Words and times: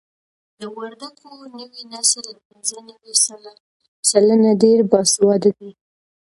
د 0.59 0.61
وردګو 0.77 1.31
نوی 1.57 1.81
نسل 1.93 2.25
له 2.33 2.39
پنځه 2.47 2.77
نوي 2.89 3.13
سلنه 4.11 4.51
ډېر 4.63 4.79
باسواده 4.91 5.49
دي. 5.59 5.71